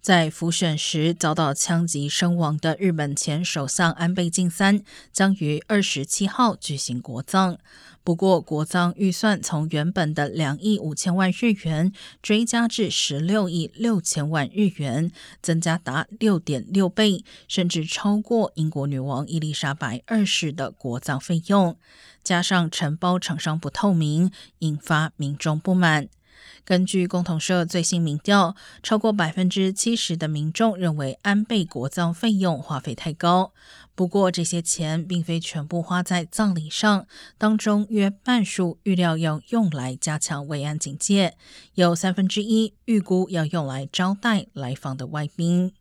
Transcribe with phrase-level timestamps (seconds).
[0.00, 4.82] 在复选时遭到枪击身亡的日本前首相安倍晋三
[5.12, 7.58] 将于二十七号举行国葬。
[8.04, 11.92] 不过，国葬预算从原本的两亿五千万日元
[12.22, 15.12] 追加至十六亿六千万日元，
[15.42, 21.76] 增加达六点六倍，甚至超过英国女王伊丽莎白二世的国葬费用。
[22.24, 24.30] 加上承包厂商不透明，
[24.60, 26.08] 引发民众不满。
[26.64, 33.52] 根据共同社最新民调，超过百分之七十的民众认为安倍国葬费用花费太高。
[33.94, 41.36] 不过，这些钱并非全部花在葬礼上，当中约半数预料要用来加强慰安警戒，
[41.74, 45.72] 有三分之一预估要用来招待来访的外宾。